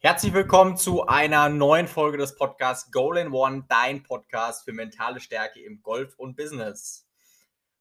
[0.00, 5.18] Herzlich willkommen zu einer neuen Folge des Podcasts Goal in One, dein Podcast für mentale
[5.18, 7.08] Stärke im Golf und Business.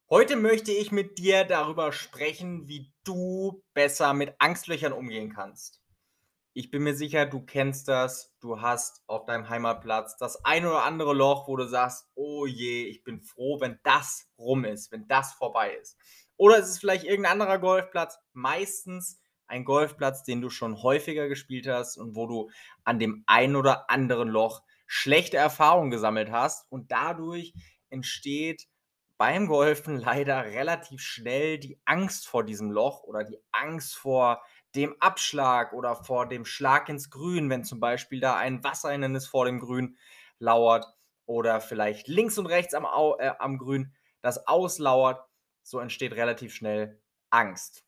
[0.10, 5.84] Heute möchte ich mit dir darüber sprechen, wie du besser mit Angstlöchern umgehen kannst.
[6.54, 8.36] Ich bin mir sicher, du kennst das.
[8.40, 12.86] Du hast auf deinem Heimatplatz das ein oder andere Loch, wo du sagst, oh je,
[12.86, 15.96] ich bin froh, wenn das rum ist, wenn das vorbei ist.
[16.36, 18.18] Oder es ist vielleicht irgendein anderer Golfplatz.
[18.34, 22.50] Meistens ein Golfplatz, den du schon häufiger gespielt hast und wo du
[22.84, 27.54] an dem einen oder anderen Loch schlechte Erfahrungen gesammelt hast und dadurch
[27.90, 28.68] entsteht
[29.18, 34.42] beim Golfen leider relativ schnell die Angst vor diesem Loch oder die Angst vor
[34.76, 39.46] dem Abschlag oder vor dem Schlag ins Grün, wenn zum Beispiel da ein Wasserhindernis vor
[39.46, 39.98] dem Grün
[40.40, 40.86] lauert
[41.26, 42.86] oder vielleicht links und rechts am,
[43.20, 45.26] äh, am Grün das auslauert,
[45.64, 47.87] so entsteht relativ schnell Angst.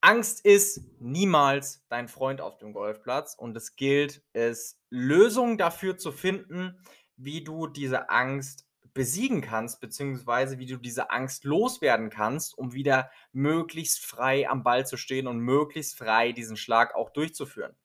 [0.00, 6.12] Angst ist niemals dein Freund auf dem Golfplatz und es gilt es, Lösungen dafür zu
[6.12, 6.80] finden,
[7.16, 13.10] wie du diese Angst besiegen kannst, beziehungsweise wie du diese Angst loswerden kannst, um wieder
[13.32, 17.76] möglichst frei am Ball zu stehen und möglichst frei diesen Schlag auch durchzuführen.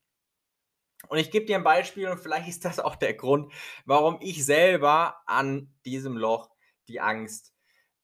[1.08, 3.52] Und ich gebe dir ein Beispiel und vielleicht ist das auch der Grund,
[3.84, 6.50] warum ich selber an diesem Loch
[6.88, 7.52] die Angst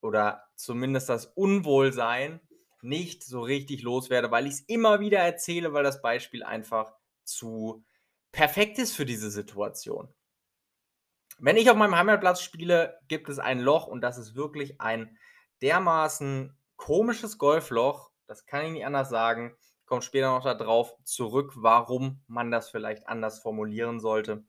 [0.01, 2.41] oder zumindest das Unwohlsein
[2.83, 6.93] nicht so richtig loswerde, weil ich es immer wieder erzähle, weil das Beispiel einfach
[7.25, 7.85] zu
[8.33, 10.13] perfekt ist für diese Situation.
[11.39, 15.17] Wenn ich auf meinem Heimatplatz spiele, gibt es ein Loch und das ist wirklich ein
[15.63, 18.11] dermaßen komisches Golfloch.
[18.27, 19.57] Das kann ich nicht anders sagen.
[19.87, 24.45] Kommt später noch darauf zurück, warum man das vielleicht anders formulieren sollte.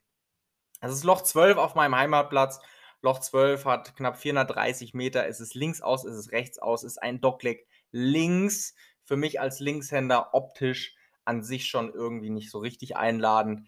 [0.81, 2.59] Das ist Loch 12 auf meinem Heimatplatz.
[3.01, 5.27] Loch 12 hat knapp 430 Meter.
[5.27, 9.39] Es ist links aus, es ist rechts aus, es ist ein Dockleg links für mich
[9.39, 13.67] als Linkshänder optisch an sich schon irgendwie nicht so richtig einladend.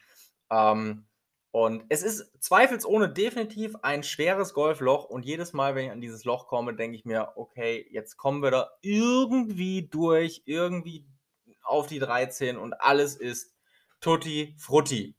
[0.50, 1.06] Ähm,
[1.52, 6.24] und es ist zweifelsohne definitiv ein schweres Golfloch und jedes Mal, wenn ich an dieses
[6.24, 11.06] Loch komme, denke ich mir, okay, jetzt kommen wir da irgendwie durch, irgendwie
[11.62, 13.53] auf die 13 und alles ist
[14.02, 15.16] tutti frutti.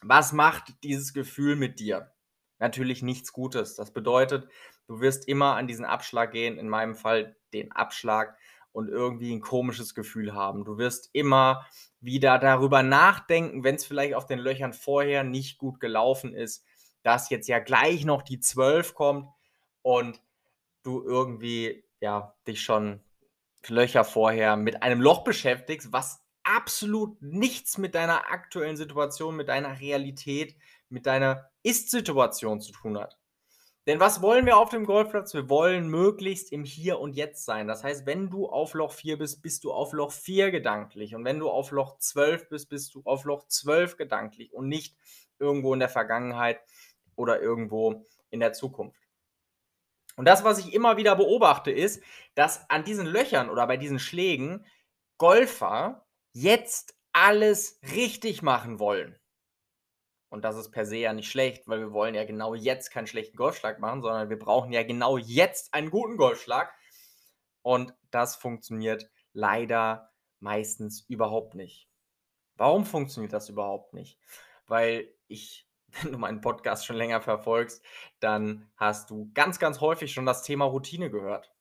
[0.00, 2.12] Was macht dieses Gefühl mit dir?
[2.58, 3.76] Natürlich nichts Gutes.
[3.76, 4.48] Das bedeutet,
[4.90, 8.36] du wirst immer an diesen Abschlag gehen, in meinem Fall den Abschlag
[8.72, 10.64] und irgendwie ein komisches Gefühl haben.
[10.64, 11.64] Du wirst immer
[12.00, 16.64] wieder darüber nachdenken, wenn es vielleicht auf den Löchern vorher nicht gut gelaufen ist,
[17.04, 19.28] dass jetzt ja gleich noch die 12 kommt
[19.82, 20.20] und
[20.82, 23.00] du irgendwie ja dich schon
[23.68, 29.78] Löcher vorher mit einem Loch beschäftigst, was absolut nichts mit deiner aktuellen Situation, mit deiner
[29.78, 30.56] Realität,
[30.88, 33.19] mit deiner Ist-Situation zu tun hat.
[33.86, 35.32] Denn was wollen wir auf dem Golfplatz?
[35.32, 37.66] Wir wollen möglichst im Hier und Jetzt sein.
[37.66, 41.14] Das heißt, wenn du auf Loch 4 bist, bist du auf Loch 4 gedanklich.
[41.14, 44.96] Und wenn du auf Loch 12 bist, bist du auf Loch 12 gedanklich und nicht
[45.38, 46.60] irgendwo in der Vergangenheit
[47.16, 49.00] oder irgendwo in der Zukunft.
[50.16, 52.02] Und das, was ich immer wieder beobachte, ist,
[52.34, 54.66] dass an diesen Löchern oder bei diesen Schlägen
[55.16, 59.19] Golfer jetzt alles richtig machen wollen.
[60.30, 63.08] Und das ist per se ja nicht schlecht, weil wir wollen ja genau jetzt keinen
[63.08, 66.72] schlechten Golfschlag machen, sondern wir brauchen ja genau jetzt einen guten Golfschlag.
[67.62, 71.88] Und das funktioniert leider meistens überhaupt nicht.
[72.56, 74.18] Warum funktioniert das überhaupt nicht?
[74.66, 75.68] Weil ich,
[76.02, 77.84] wenn du meinen Podcast schon länger verfolgst,
[78.20, 81.52] dann hast du ganz, ganz häufig schon das Thema Routine gehört.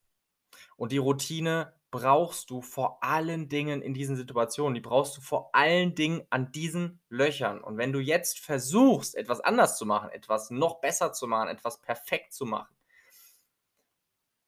[0.78, 4.76] Und die Routine brauchst du vor allen Dingen in diesen Situationen.
[4.76, 7.62] Die brauchst du vor allen Dingen an diesen Löchern.
[7.62, 11.82] Und wenn du jetzt versuchst, etwas anders zu machen, etwas noch besser zu machen, etwas
[11.82, 12.76] perfekt zu machen,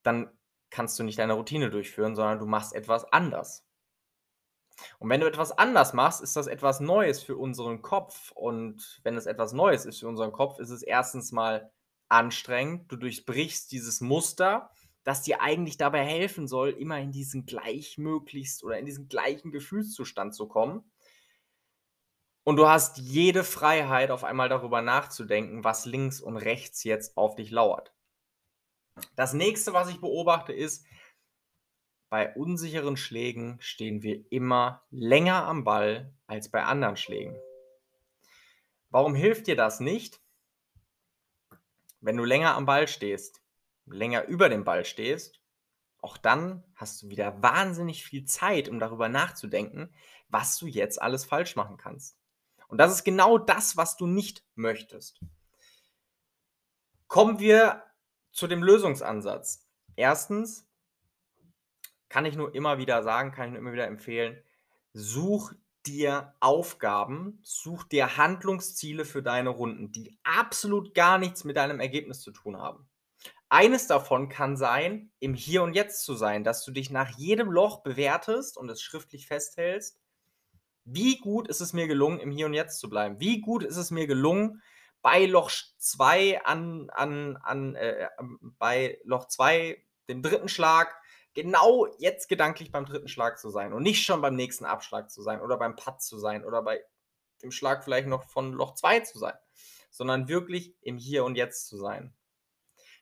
[0.04, 0.30] dann
[0.70, 3.66] kannst du nicht deine Routine durchführen, sondern du machst etwas anders.
[5.00, 8.32] Und wenn du etwas anders machst, ist das etwas Neues für unseren Kopf.
[8.32, 11.72] Und wenn es etwas Neues ist für unseren Kopf, ist es erstens mal
[12.10, 12.92] anstrengend.
[12.92, 14.72] Du durchbrichst dieses Muster
[15.04, 20.36] das dir eigentlich dabei helfen soll, immer in diesen gleichmöglichst oder in diesen gleichen Gefühlszustand
[20.36, 20.84] zu kommen.
[22.44, 27.36] Und du hast jede Freiheit, auf einmal darüber nachzudenken, was links und rechts jetzt auf
[27.36, 27.94] dich lauert.
[29.16, 30.86] Das nächste, was ich beobachte, ist,
[32.10, 37.38] bei unsicheren Schlägen stehen wir immer länger am Ball als bei anderen Schlägen.
[38.90, 40.20] Warum hilft dir das nicht?
[42.02, 43.41] Wenn du länger am Ball stehst,
[43.86, 45.42] länger über dem Ball stehst,
[46.00, 49.94] auch dann hast du wieder wahnsinnig viel Zeit, um darüber nachzudenken,
[50.30, 52.18] was du jetzt alles falsch machen kannst.
[52.68, 55.20] Und das ist genau das, was du nicht möchtest.
[57.08, 57.84] Kommen wir
[58.32, 59.68] zu dem Lösungsansatz.
[59.96, 60.68] Erstens
[62.10, 64.42] kann ich nur immer wieder sagen, kann ich nur immer wieder empfehlen,
[64.94, 65.54] such
[65.86, 72.22] dir Aufgaben, such dir Handlungsziele für deine Runden, die absolut gar nichts mit deinem Ergebnis
[72.22, 72.88] zu tun haben.
[73.54, 77.52] Eines davon kann sein, im Hier und Jetzt zu sein, dass du dich nach jedem
[77.52, 80.00] Loch bewertest und es schriftlich festhältst.
[80.86, 83.20] Wie gut ist es mir gelungen, im Hier und Jetzt zu bleiben?
[83.20, 84.62] Wie gut ist es mir gelungen,
[85.02, 88.08] bei Loch 2 an, an, an äh,
[88.58, 90.96] bei Loch 2, dem dritten Schlag,
[91.34, 95.22] genau jetzt gedanklich beim dritten Schlag zu sein und nicht schon beim nächsten Abschlag zu
[95.22, 96.82] sein oder beim Putt zu sein oder bei
[97.44, 99.36] dem Schlag vielleicht noch von Loch 2 zu sein,
[99.90, 102.16] sondern wirklich im Hier und Jetzt zu sein.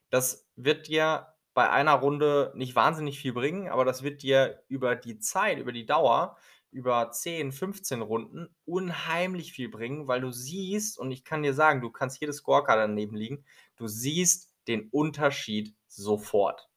[0.09, 4.95] Das wird dir bei einer Runde nicht wahnsinnig viel bringen, aber das wird dir über
[4.95, 6.37] die Zeit, über die Dauer,
[6.71, 11.81] über 10, 15 Runden unheimlich viel bringen, weil du siehst, und ich kann dir sagen,
[11.81, 13.45] du kannst jedes Scorecard daneben liegen,
[13.75, 16.69] du siehst den Unterschied sofort.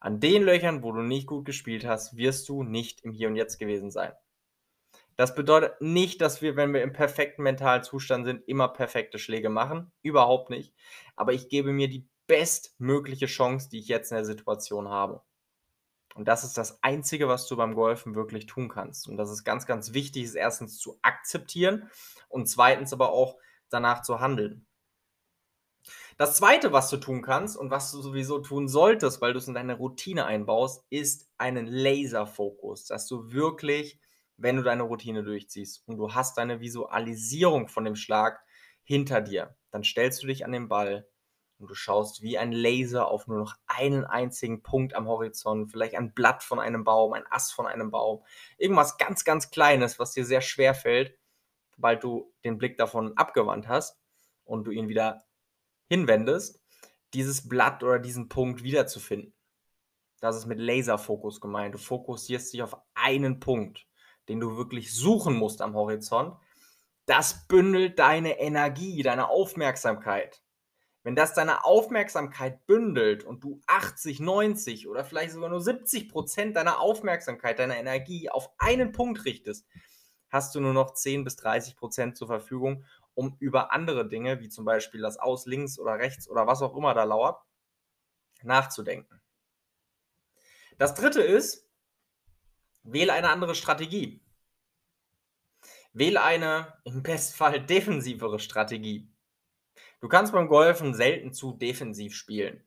[0.00, 3.36] An den Löchern, wo du nicht gut gespielt hast, wirst du nicht im Hier und
[3.36, 4.12] Jetzt gewesen sein.
[5.16, 9.48] Das bedeutet nicht, dass wir, wenn wir im perfekten mentalen Zustand sind, immer perfekte Schläge
[9.48, 9.92] machen.
[10.02, 10.74] Überhaupt nicht.
[11.16, 15.22] Aber ich gebe mir die bestmögliche Chance, die ich jetzt in der Situation habe.
[16.14, 19.06] Und das ist das Einzige, was du beim Golfen wirklich tun kannst.
[19.06, 21.90] Und das ist ganz, ganz wichtig, ist erstens zu akzeptieren
[22.28, 23.36] und zweitens aber auch
[23.68, 24.66] danach zu handeln.
[26.16, 29.48] Das zweite, was du tun kannst und was du sowieso tun solltest, weil du es
[29.48, 34.00] in deine Routine einbaust, ist einen Laserfokus, dass du wirklich,
[34.38, 38.40] wenn du deine Routine durchziehst und du hast deine Visualisierung von dem Schlag
[38.82, 41.06] hinter dir, dann stellst du dich an den Ball
[41.58, 45.94] und du schaust wie ein Laser auf nur noch einen einzigen Punkt am Horizont, vielleicht
[45.94, 48.22] ein Blatt von einem Baum, ein Ast von einem Baum,
[48.58, 51.18] irgendwas ganz, ganz Kleines, was dir sehr schwer fällt,
[51.74, 53.98] sobald du den Blick davon abgewandt hast
[54.44, 55.24] und du ihn wieder
[55.88, 56.60] hinwendest,
[57.14, 59.32] dieses Blatt oder diesen Punkt wiederzufinden.
[60.20, 61.74] Das ist mit Laserfokus gemeint.
[61.74, 63.86] Du fokussierst dich auf einen Punkt,
[64.28, 66.36] den du wirklich suchen musst am Horizont.
[67.04, 70.42] Das bündelt deine Energie, deine Aufmerksamkeit.
[71.06, 76.56] Wenn das deine Aufmerksamkeit bündelt und du 80, 90 oder vielleicht sogar nur 70 Prozent
[76.56, 79.68] deiner Aufmerksamkeit, deiner Energie auf einen Punkt richtest,
[80.30, 84.48] hast du nur noch 10 bis 30 Prozent zur Verfügung, um über andere Dinge, wie
[84.48, 87.40] zum Beispiel das Aus links oder rechts oder was auch immer da lauert,
[88.42, 89.22] nachzudenken.
[90.76, 91.70] Das dritte ist,
[92.82, 94.24] wähle eine andere Strategie.
[95.92, 99.08] Wähle eine im Bestfall defensivere Strategie.
[100.06, 102.62] Du kannst beim Golfen selten zu defensiv spielen.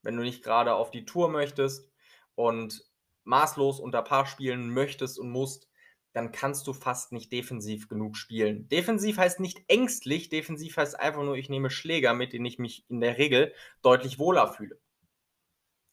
[0.00, 1.92] Wenn du nicht gerade auf die Tour möchtest
[2.34, 2.82] und
[3.24, 5.68] maßlos unter Paar spielen möchtest und musst,
[6.14, 8.70] dann kannst du fast nicht defensiv genug spielen.
[8.70, 12.86] Defensiv heißt nicht ängstlich, defensiv heißt einfach nur, ich nehme Schläger, mit denen ich mich
[12.88, 13.52] in der Regel
[13.82, 14.80] deutlich wohler fühle.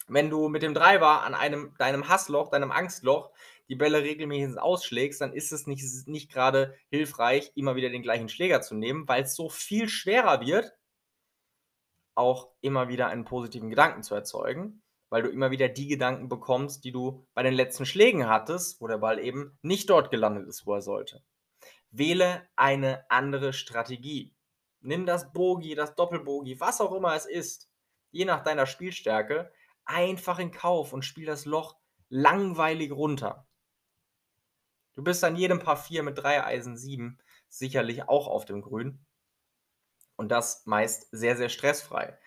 [0.10, 3.32] Wenn du mit dem Driver an einem, deinem Hassloch, deinem Angstloch
[3.68, 8.30] die Bälle regelmäßig ausschlägst, dann ist es nicht, nicht gerade hilfreich, immer wieder den gleichen
[8.30, 10.76] Schläger zu nehmen, weil es so viel schwerer wird,
[12.16, 16.84] auch immer wieder einen positiven Gedanken zu erzeugen weil du immer wieder die Gedanken bekommst,
[16.84, 20.66] die du bei den letzten Schlägen hattest, wo der Ball eben nicht dort gelandet ist,
[20.66, 21.24] wo er sollte.
[21.92, 24.36] Wähle eine andere Strategie.
[24.82, 27.70] Nimm das Bogi, das Doppelbogi, was auch immer es ist,
[28.12, 29.52] je nach deiner Spielstärke,
[29.90, 31.76] einfach in Kauf und spiel das Loch
[32.10, 33.48] langweilig runter.
[34.94, 39.06] Du bist an jedem Paar 4 mit 3 Eisen 7 sicherlich auch auf dem Grün.
[40.16, 42.18] Und das meist sehr, sehr stressfrei.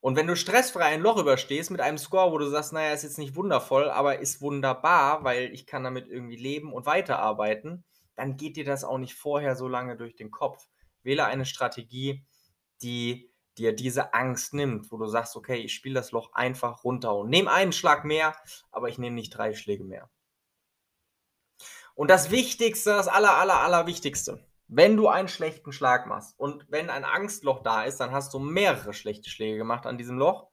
[0.00, 3.02] Und wenn du stressfrei ein Loch überstehst mit einem Score, wo du sagst, naja, ist
[3.02, 8.36] jetzt nicht wundervoll, aber ist wunderbar, weil ich kann damit irgendwie leben und weiterarbeiten, dann
[8.36, 10.68] geht dir das auch nicht vorher so lange durch den Kopf.
[11.02, 12.26] Wähle eine Strategie,
[12.82, 17.14] die dir diese Angst nimmt, wo du sagst, okay, ich spiele das Loch einfach runter
[17.16, 18.36] und nehme einen Schlag mehr,
[18.70, 20.10] aber ich nehme nicht drei Schläge mehr.
[21.94, 26.66] Und das Wichtigste, das aller, aller, aller Wichtigste, wenn du einen schlechten Schlag machst und
[26.68, 30.50] wenn ein Angstloch da ist, dann hast du mehrere schlechte Schläge gemacht an diesem Loch,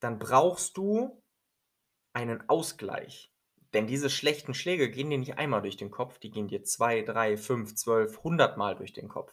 [0.00, 1.22] dann brauchst du
[2.12, 3.32] einen Ausgleich.
[3.72, 7.02] Denn diese schlechten Schläge gehen dir nicht einmal durch den Kopf, die gehen dir zwei,
[7.02, 9.32] drei, fünf, zwölf, hundert Mal durch den Kopf.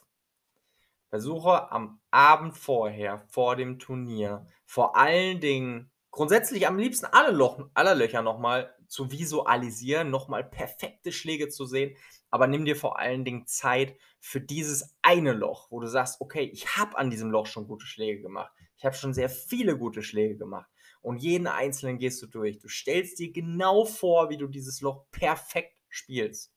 [1.09, 7.59] Versuche am Abend vorher, vor dem Turnier, vor allen Dingen, grundsätzlich am liebsten alle, Loch,
[7.73, 11.95] alle Löcher nochmal zu visualisieren, nochmal perfekte Schläge zu sehen,
[12.29, 16.43] aber nimm dir vor allen Dingen Zeit für dieses eine Loch, wo du sagst, okay,
[16.53, 18.51] ich habe an diesem Loch schon gute Schläge gemacht.
[18.77, 20.69] Ich habe schon sehr viele gute Schläge gemacht.
[21.01, 22.59] Und jeden einzelnen gehst du durch.
[22.59, 26.53] Du stellst dir genau vor, wie du dieses Loch perfekt spielst.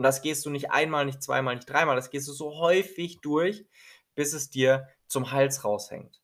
[0.00, 3.20] Und das gehst du nicht einmal, nicht zweimal, nicht dreimal, das gehst du so häufig
[3.20, 3.66] durch,
[4.14, 6.22] bis es dir zum Hals raushängt.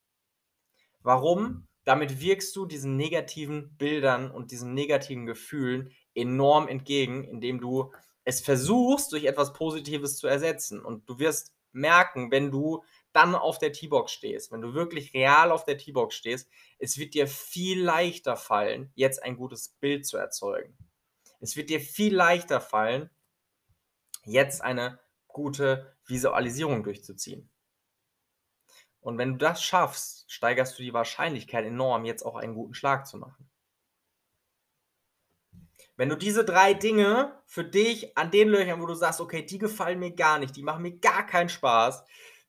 [1.02, 1.68] Warum?
[1.84, 7.92] Damit wirkst du diesen negativen Bildern und diesen negativen Gefühlen enorm entgegen, indem du
[8.24, 10.82] es versuchst, durch etwas Positives zu ersetzen.
[10.82, 15.52] Und du wirst merken, wenn du dann auf der T-Box stehst, wenn du wirklich real
[15.52, 20.16] auf der T-Box stehst, es wird dir viel leichter fallen, jetzt ein gutes Bild zu
[20.16, 20.78] erzeugen.
[21.40, 23.10] Es wird dir viel leichter fallen,
[24.26, 27.50] jetzt eine gute Visualisierung durchzuziehen.
[29.00, 33.06] Und wenn du das schaffst, steigerst du die Wahrscheinlichkeit enorm, jetzt auch einen guten Schlag
[33.06, 33.48] zu machen.
[35.96, 39.58] Wenn du diese drei Dinge für dich an den Löchern, wo du sagst, okay, die
[39.58, 42.04] gefallen mir gar nicht, die machen mir gar keinen Spaß,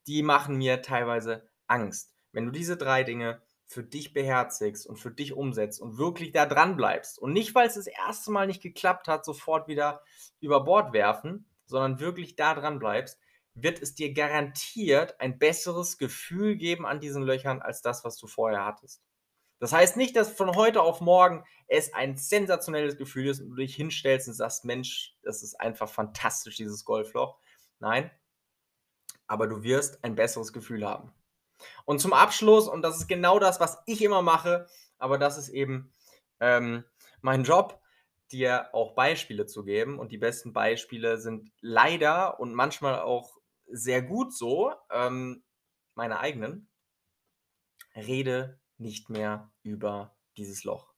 [0.07, 2.13] die machen mir teilweise Angst.
[2.31, 6.45] Wenn du diese drei Dinge für dich beherzigst und für dich umsetzt und wirklich da
[6.45, 10.01] dran bleibst und nicht, weil es das erste Mal nicht geklappt hat, sofort wieder
[10.39, 13.19] über Bord werfen, sondern wirklich da dran bleibst,
[13.53, 18.27] wird es dir garantiert ein besseres Gefühl geben an diesen Löchern als das, was du
[18.27, 19.01] vorher hattest.
[19.59, 23.55] Das heißt nicht, dass von heute auf morgen es ein sensationelles Gefühl ist und du
[23.55, 27.39] dich hinstellst und sagst, Mensch, das ist einfach fantastisch, dieses Golfloch.
[27.79, 28.11] Nein,
[29.25, 31.11] aber du wirst ein besseres Gefühl haben.
[31.85, 34.67] Und zum Abschluss, und das ist genau das, was ich immer mache,
[34.99, 35.91] aber das ist eben
[36.39, 36.83] ähm,
[37.21, 37.81] mein Job,
[38.31, 39.99] dir auch Beispiele zu geben.
[39.99, 45.43] Und die besten Beispiele sind leider und manchmal auch sehr gut so, ähm,
[45.95, 46.69] meine eigenen.
[47.95, 50.93] Rede nicht mehr über dieses Loch.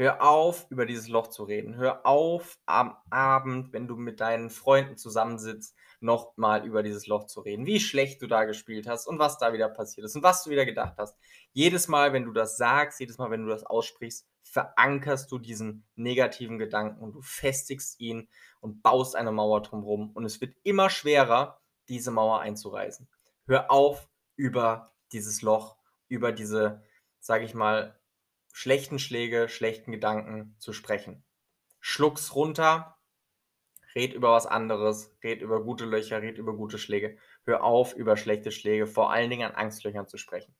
[0.00, 1.74] Hör auf, über dieses Loch zu reden.
[1.74, 7.40] Hör auf, am Abend, wenn du mit deinen Freunden zusammensitzt, nochmal über dieses Loch zu
[7.40, 7.66] reden.
[7.66, 10.50] Wie schlecht du da gespielt hast und was da wieder passiert ist und was du
[10.50, 11.18] wieder gedacht hast.
[11.52, 15.86] Jedes Mal, wenn du das sagst, jedes Mal, wenn du das aussprichst, verankerst du diesen
[15.94, 18.28] negativen Gedanken und du festigst ihn
[18.60, 20.10] und baust eine Mauer drumherum.
[20.12, 23.08] Und es wird immer schwerer, diese Mauer einzureißen.
[23.46, 25.76] Hör auf, über dieses Loch,
[26.08, 26.82] über diese,
[27.18, 27.98] sage ich mal,
[28.52, 31.24] schlechten Schläge, schlechten Gedanken zu sprechen.
[31.80, 32.98] Schluck's runter,
[33.94, 37.18] red über was anderes, red über gute Löcher, red über gute Schläge.
[37.44, 40.54] Hör auf, über schlechte Schläge, vor allen Dingen an Angstlöchern zu sprechen.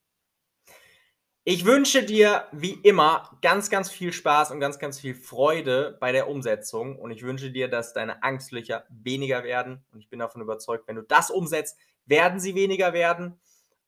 [1.51, 6.13] Ich wünsche dir wie immer ganz, ganz viel Spaß und ganz, ganz viel Freude bei
[6.13, 6.99] der Umsetzung.
[6.99, 9.83] Und ich wünsche dir, dass deine Angstlöcher weniger werden.
[9.91, 13.41] Und ich bin davon überzeugt, wenn du das umsetzt, werden sie weniger werden.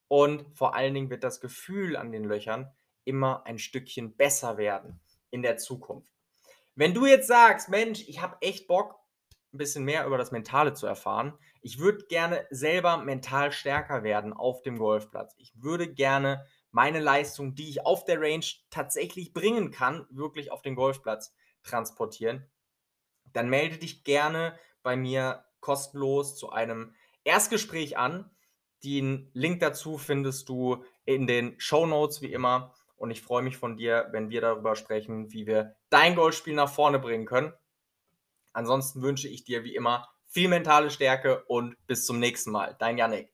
[0.09, 2.73] Und vor allen Dingen wird das Gefühl an den Löchern
[3.05, 4.99] immer ein Stückchen besser werden
[5.31, 6.15] in der Zukunft.
[6.77, 9.01] Wenn du jetzt sagst, Mensch, ich habe echt Bock,
[9.53, 11.35] ein bisschen mehr über das Mentale zu erfahren.
[11.61, 15.35] Ich würde gerne selber mental stärker werden auf dem Golfplatz.
[15.39, 20.63] Ich würde gerne meine Leistung, die ich auf der Range tatsächlich bringen kann, wirklich auf
[20.63, 22.49] den Golfplatz transportieren.
[23.33, 28.31] Dann melde dich gerne bei mir kostenlos zu einem Erstgespräch an.
[28.83, 32.75] Den Link dazu findest du in den Show Notes wie immer.
[32.97, 36.73] Und ich freue mich von dir, wenn wir darüber sprechen, wie wir dein Golfspiel nach
[36.73, 37.53] vorne bringen können.
[38.53, 42.77] Ansonsten wünsche ich dir wie immer viel mentale Stärke und bis zum nächsten Mal.
[42.79, 43.33] Dein Yannick.